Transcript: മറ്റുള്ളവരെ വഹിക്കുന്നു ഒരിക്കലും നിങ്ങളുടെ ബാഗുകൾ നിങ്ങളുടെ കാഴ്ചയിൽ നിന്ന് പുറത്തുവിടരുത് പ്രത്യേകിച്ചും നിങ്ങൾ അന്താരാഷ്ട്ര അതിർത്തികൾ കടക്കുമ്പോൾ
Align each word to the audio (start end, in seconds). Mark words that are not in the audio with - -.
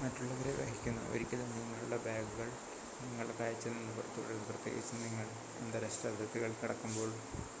മറ്റുള്ളവരെ 0.00 0.52
വഹിക്കുന്നു 0.56 1.02
ഒരിക്കലും 1.12 1.48
നിങ്ങളുടെ 1.54 1.98
ബാഗുകൾ 1.98 2.48
നിങ്ങളുടെ 3.00 3.34
കാഴ്ചയിൽ 3.38 3.74
നിന്ന് 3.74 3.92
പുറത്തുവിടരുത് 3.92 4.44
പ്രത്യേകിച്ചും 4.50 5.02
നിങ്ങൾ 5.02 5.26
അന്താരാഷ്ട്ര 5.60 6.08
അതിർത്തികൾ 6.08 6.52
കടക്കുമ്പോൾ 6.62 7.10